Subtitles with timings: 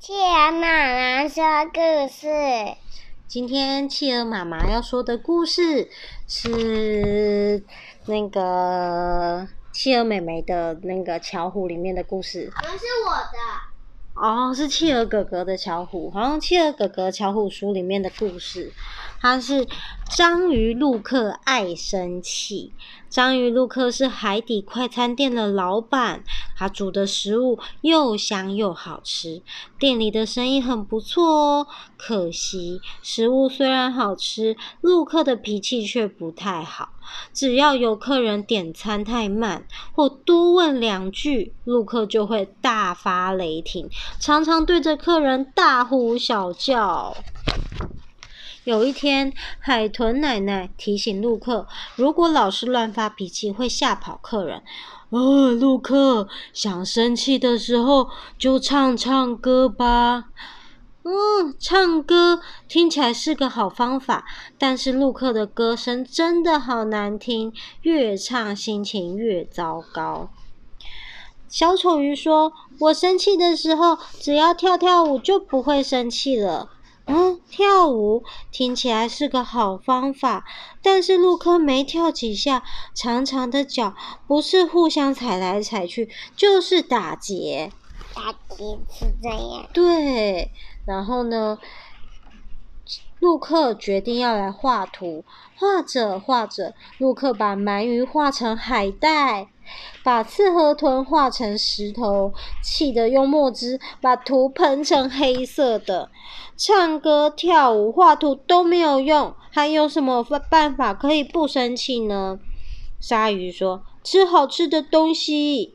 [0.00, 1.42] 企鹅妈妈说
[1.74, 2.28] 故事。
[3.26, 5.90] 今天企鹅妈妈要说的故事
[6.28, 7.64] 是
[8.06, 12.48] 那个企鹅妹妹的那个巧虎里面的故事。
[12.54, 13.67] 不是我的。
[14.20, 18.72] 哦，是企鹅哥哥的巧虎，好像企鹅哥哥巧虎书里面的故事。
[19.20, 19.66] 他是
[20.10, 22.72] 章鱼陆克爱生气。
[23.08, 26.24] 章鱼陆克是海底快餐店的老板，
[26.56, 29.40] 他煮的食物又香又好吃，
[29.78, 31.66] 店里的生意很不错哦。
[31.96, 36.90] 可惜食物虽然好吃，陆克的脾气却不太好。
[37.32, 47.16] 只要有客人点餐太慢或多问两句，陆克就会大发雷霆，常常对着客人大呼小叫。
[48.64, 54.62] 有一天，海豚奶奶提醒陆克，如果老是乱发脾气，会吓跑客人。
[55.08, 60.26] 哦，陆克，想生气的时候就唱唱歌吧。
[61.10, 64.26] 嗯，唱歌听起来是个好方法，
[64.58, 67.50] 但是陆克的歌声真的好难听，
[67.80, 70.28] 越唱心情越糟糕。
[71.48, 76.68] 小丑鱼说：“我生气的时候，只要跳跳舞就不会生气了。”
[77.10, 78.22] 嗯，跳舞
[78.52, 80.44] 听起来是个好方法，
[80.82, 82.62] 但是陆克没跳几下，
[82.92, 83.94] 长长的脚
[84.26, 87.72] 不是互相踩来踩去，就是打结。
[88.18, 89.68] 打结是这样。
[89.72, 90.50] 对，
[90.84, 91.56] 然后呢，
[93.20, 95.24] 陆克决定要来画图，
[95.56, 99.48] 画着画着，陆克把鳗鱼画成海带。
[100.02, 106.10] 把刺河豚画成石头，气得用墨汁把图喷成黑色的。
[106.56, 112.40] 唱歌、跳舞、画图都没有用，还有什么办法可以不生气呢？
[112.98, 115.74] 鲨鱼说：“吃好吃的东西。”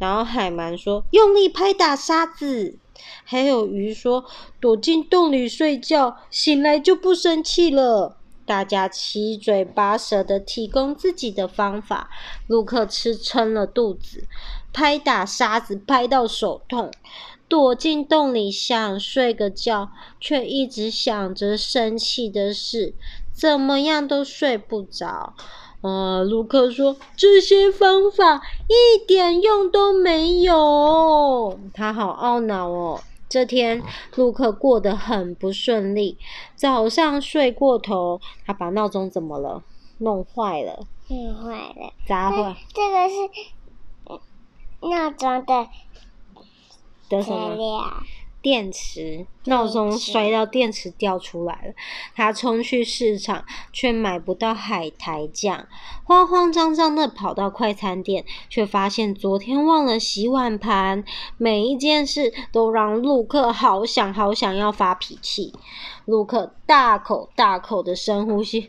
[0.00, 2.74] 然后海鳗说：“用力拍打沙子。”
[3.24, 4.24] 还有鱼说
[4.58, 12.10] ：“躲进洞里睡觉，醒来就不生气了。”大家七嘴八舌的提供自己的方法，
[12.48, 14.24] 陆克吃撑了肚子，
[14.72, 16.90] 拍打沙子拍到手痛，
[17.46, 22.94] 躲进洞里想睡个觉，却一直想着生气的事，
[23.32, 25.34] 怎么样都睡不着。
[25.82, 33.00] 呃，卢克说，这些方法一点用都没有，他好懊恼哦。
[33.28, 33.82] 这天，
[34.16, 36.18] 陆克过得很不顺利。
[36.56, 39.62] 早上睡过头，他把闹钟怎么了？
[39.98, 40.86] 弄坏了。
[41.08, 41.92] 弄坏了。
[42.06, 42.56] 砸坏。
[42.74, 43.14] 这个是
[44.80, 45.68] 闹钟的
[47.08, 48.02] 的什么？
[48.42, 51.74] 电池，闹钟摔到电池掉出来了。
[52.14, 55.66] 他冲去市场，却买不到海苔酱，
[56.04, 61.04] 慌慌张张的跑到快餐店，却发现昨天忘了洗碗盘。
[61.36, 65.52] 每一件事都让陆克好想好想要发脾气。
[66.06, 68.68] 陆克大口大口的深呼吸，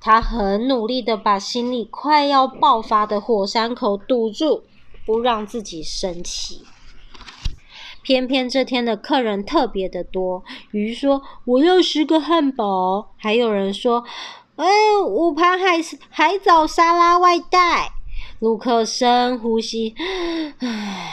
[0.00, 4.64] 他很努力的把心里快要爆发的火山口堵住，
[5.06, 6.62] 不让自己生气。
[8.08, 14.02] 偏偏这天的客人特别的多，鱼说：“我要十个汉堡。”还有人说
[14.56, 14.66] ：“哎，
[15.06, 15.76] 五盘海
[16.08, 17.92] 海藻沙拉外带。”
[18.40, 19.94] 陆克深呼吸，
[20.60, 21.10] 唉，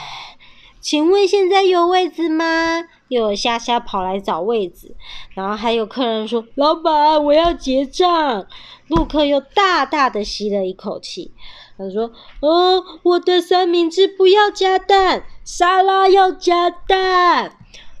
[0.80, 2.84] 请问现在有位子吗？
[3.08, 4.96] 又有虾虾跑来找位子，
[5.34, 8.46] 然后还有客人说：“老板，我要结账。”
[8.88, 11.34] 陆克又大大的吸了一口气。
[11.78, 12.10] 他说
[12.40, 17.58] ：“哦，我的三明治不要加蛋，沙拉要加蛋。”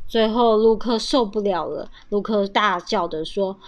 [0.08, 3.58] 最后，卢克受不了了，卢克大叫的说：“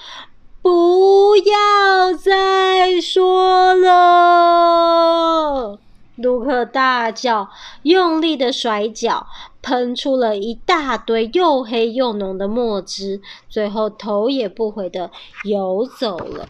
[0.63, 5.79] 不要再说了！”
[6.17, 7.49] 卢克大叫，
[7.83, 9.27] 用力的甩脚，
[9.63, 15.11] 喷出了一大堆又黑又浓的墨汁，最后头也不回的
[15.45, 16.49] 游走了。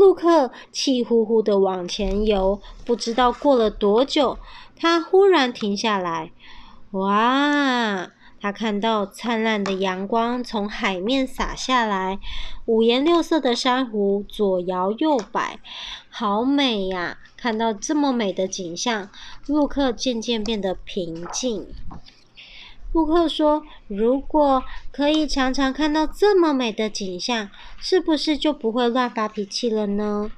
[0.00, 4.38] 陆克气呼呼的往前游，不知道过了多久，
[4.74, 6.32] 他忽然停下来。
[6.92, 8.08] 哇！
[8.40, 12.18] 他看到灿烂的阳光从海面洒下来，
[12.64, 15.60] 五颜六色的珊瑚左摇右摆，
[16.08, 17.18] 好美呀！
[17.36, 19.10] 看到这么美的景象，
[19.46, 21.66] 陆克渐渐变得平静。
[22.92, 30.30] 陆克说：“如果可以常常看到这么美的景象，是不是就不会乱发脾气了呢？”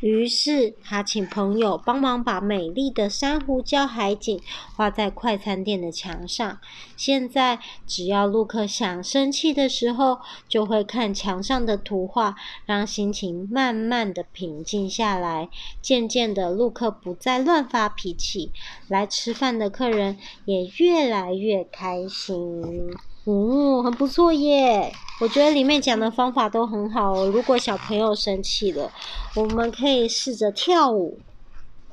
[0.00, 4.40] 于是他请朋友帮忙把美丽的珊瑚礁海景
[4.76, 6.60] 画在快餐店的墙上。
[6.96, 15.48] 现在只要陆克想生气的时候，就会看墙上的图画，让心情慢慢的平静下来。
[15.82, 18.52] 渐渐的，陆克不再乱发脾气，
[18.86, 22.94] 来吃饭的客人也越来越开心。
[23.28, 24.90] 哦，很不错耶！
[25.20, 27.26] 我觉得里面讲的方法都很好哦。
[27.26, 28.90] 如果小朋友生气了，
[29.36, 31.20] 我们可以试着跳舞，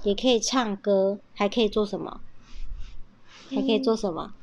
[0.03, 2.21] 也可以唱歌，还可以做什么？
[3.49, 4.35] 还可以做什么？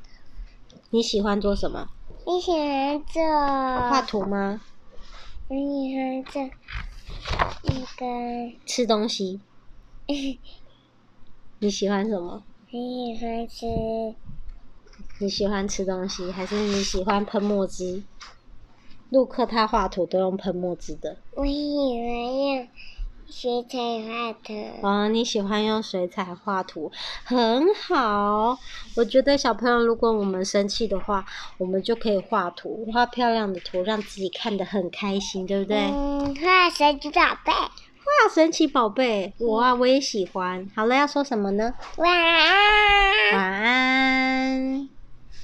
[0.71, 1.89] 嗯、你喜欢做什么？
[2.27, 3.23] 你喜欢做
[3.89, 4.61] 画图吗？
[5.47, 6.43] 我喜欢做
[7.63, 9.41] 那个吃东西。
[11.57, 12.43] 你喜欢什么？
[12.69, 14.22] 你喜欢吃。
[15.19, 18.03] 你喜欢吃东西，还是你喜欢喷墨汁？
[19.09, 21.17] 路克他画图都用喷墨汁的。
[21.35, 22.67] 我喜欢用
[23.29, 23.77] 水彩
[24.07, 24.53] 画图。
[24.81, 26.91] 哦，你喜欢用水彩画图，
[27.23, 28.57] 很好。
[28.95, 31.25] 我觉得小朋友，如果我们生气的话，
[31.59, 35.77] 我们就可以画图，画漂亮的图，让自己看得很开心，对不对？
[35.91, 37.53] 嗯，画神奇宝贝。
[38.05, 40.67] 画神奇宝贝，我啊，我也喜欢。
[40.75, 41.73] 好了，要说什么呢？
[41.97, 43.33] 晚安。
[43.33, 44.42] 晚安。